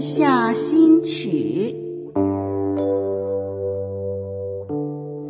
[0.00, 1.74] 下新曲，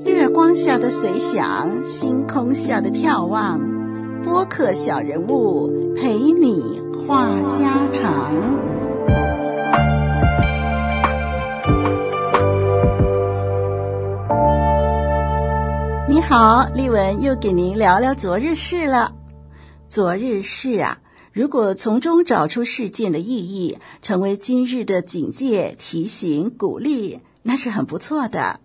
[0.04, 3.58] 月光下的随想，星空下的眺望，
[4.22, 8.32] 播客小人物陪你话家常。
[16.08, 19.12] 你好，丽文又给您聊聊昨日事了。
[19.88, 20.98] 昨日事啊。
[21.38, 28.58] 如果从中找出事件的意义，成为今日的警戒、提醒、鼓励，那是很不错的。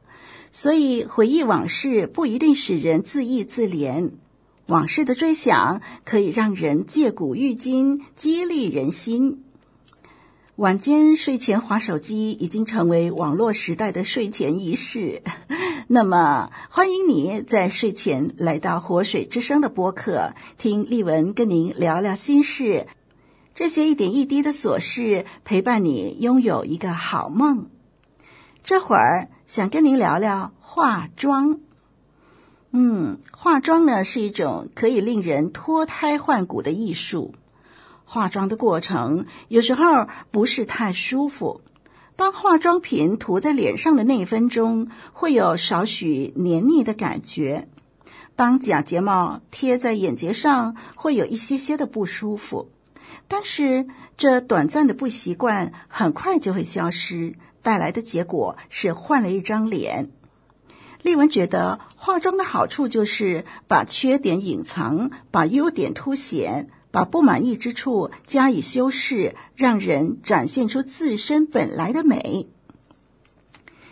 [0.52, 4.14] 所以回忆往事不一定使人自义自怜，
[4.70, 9.44] 往事的追想可以让人借古喻今，激励人心。
[10.56, 15.22] 晚间睡前滑手机已经成为网络时代的睡前仪式。
[15.88, 22.88] 那么，欢迎你在睡前来到活水之声的播客，听丽文跟您聊聊心事。
[23.54, 27.70] 这些一点一滴的琐事，陪伴你拥有一个好梦。
[28.64, 31.60] 这会儿想跟您聊聊化妆。
[32.72, 37.36] 嗯，化妆呢是一种可以令人脱胎换骨的艺术。
[38.06, 41.62] 化妆的过程有时候不是太舒服。
[42.16, 47.66] 当化妆品涂在脸上的那一分钟，会有少许黏腻的感觉；
[48.36, 52.70] 当假睫毛贴在眼睫上，会有一些些的不舒服。
[53.28, 60.12] 但是这短暂的不习惯很快就会消失，带来的结果是换了一张脸。
[61.02, 66.70] 丽文觉得化妆的好处就是把缺点隐藏，把优点凸显。
[66.94, 72.48] 把不满意之处加以修饰，让人展现出自身本来的美。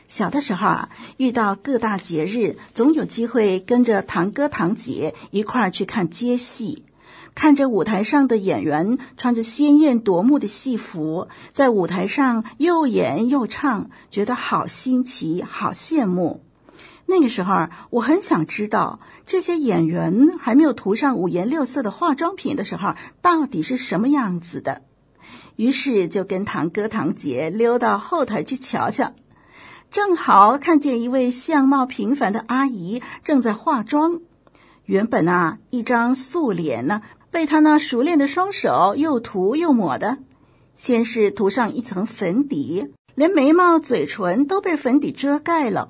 [0.07, 6.85] 小的时候啊，遇到各大节日，总有机会跟着堂哥堂姐一块儿去看街戏，
[7.33, 16.43] 看着舞台上的演员穿着鲜艳夺目的戏服，在舞台上又演又唱，觉得好新奇，好羡慕。
[17.11, 24.83] 那个时候，我很想知道这些演员还没有涂上五颜六色的化妆品的时候，到底是什么样子的。
[25.57, 29.11] 于是就跟堂哥堂姐溜到后台去瞧瞧，
[29.91, 34.21] 正好看见一位相貌平凡的阿姨正在化妆。
[34.85, 40.19] 原本啊，一张素脸呢，被她那熟练的双手又涂又抹的，
[40.77, 45.89] 先是涂上一层粉底，连眉毛、嘴唇都被粉底遮盖了。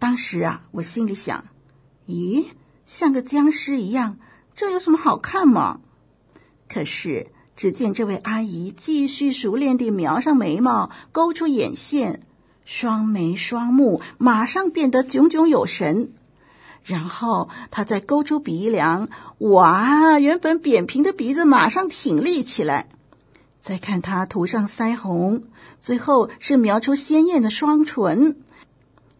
[0.00, 1.44] 当时啊，我心里想：
[2.08, 2.46] 咦，
[2.86, 4.16] 像个僵尸一样，
[4.54, 5.80] 这有什么好看吗？
[6.68, 12.22] 可是，只见这位阿姨继续熟练地描上眉毛，勾出眼线，
[12.64, 16.12] 双眉双目马上变得炯炯有神。
[16.82, 22.88] 然后，她再勾出鼻梁，哇，原本扁平的鼻子马上挺立起来。
[23.60, 25.42] 再看她涂上腮红，
[25.78, 28.38] 最后是描出鲜艳的双唇。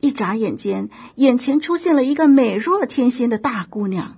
[0.00, 4.16] 一眨眼间，眼前出现了一个美若天仙的大姑娘。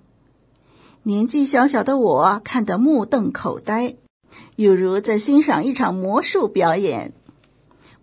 [1.03, 3.97] 年纪小小的我看得目瞪口呆，
[4.55, 7.13] 犹如在欣赏一场魔术表演。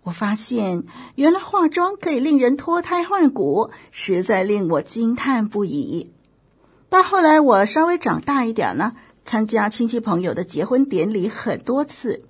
[0.02, 6.10] 我发现，原来化妆可以令人脱胎换骨，实在令我惊叹不已。
[6.90, 12.24] 到后来，我稍微长大一点呢，参加亲戚朋友的结婚典礼很多次，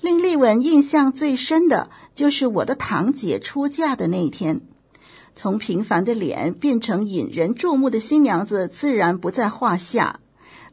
[0.00, 4.60] 令丽文印象最深的就是我的堂姐出嫁的那一天。
[5.36, 10.18] 从平凡的脸变成引人注目的新娘子，自然不在话下。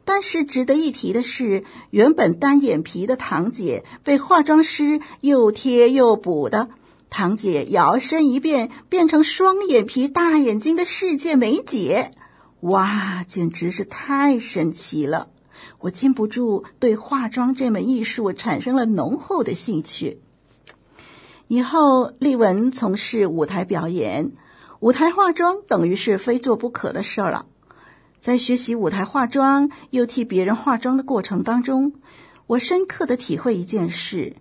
[0.06, 6.70] 但是值得一提的是，原本单眼皮的堂姐被化妆师又贴又补的，
[7.10, 12.10] 堂姐摇身一变，变成双眼皮、大眼睛的世界美姐。
[12.60, 15.28] 哇，简直是太神奇了！
[15.80, 20.20] 我禁不住对化妆这门艺术产生了浓厚的兴趣。
[21.48, 24.32] 以后，丽文从事舞台表演。
[24.84, 27.46] 舞台化妆等于是非做不可的事儿了。
[28.20, 31.94] 在学习舞台化妆又替别人化妆的过程当中，
[32.46, 34.36] 我深刻的体会一件事，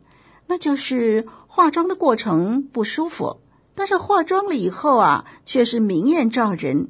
[0.48, 3.40] 那就是化妆的过程不舒服，
[3.74, 6.90] 但是化妆了以后啊，却是明艳照人。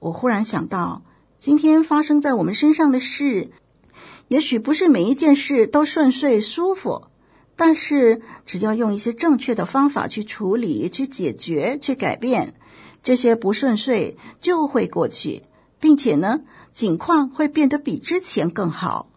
[0.00, 1.04] 我忽然想到，
[1.38, 3.52] 今天发生在我们身上的事，
[4.26, 7.04] 也许不是每一件事都顺遂舒服。
[7.56, 12.54] 但是，只要用一些正确的方法去处理、去解决、去改变，
[13.04, 15.44] 这些不顺遂就会过去，
[15.78, 16.40] 并且呢，
[16.72, 19.08] 景况会变得比之前更好。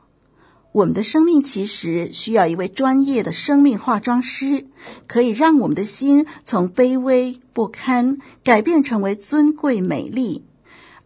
[0.74, 4.68] 我们的生命其实需要一位专业的生命化妆师，
[5.08, 10.44] 可以让我们的心从卑微不堪改变成为尊贵美丽。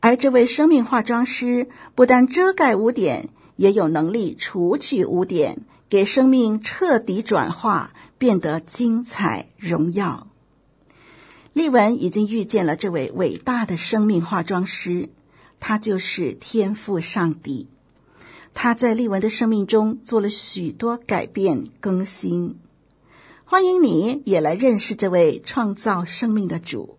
[0.02, 5.60] 而这位生命化妆师不但遮盖污点，也有能力除去污点。
[5.88, 10.31] 给生命彻底转化，变得精彩荣耀。
[11.54, 15.10] 丽文已经遇见了这位伟大的生命化妆师，
[15.60, 17.68] 他就是天赋上帝。
[18.54, 22.58] 他在丽文的生命中做了许多改变更新。
[23.46, 26.98] 欢迎你也来认识这位创造生命的主。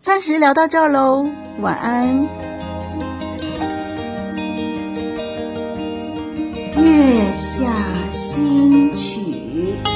[0.00, 1.28] 暂时聊到这儿喽，
[1.60, 2.22] 晚安。
[6.78, 9.95] 月下新曲。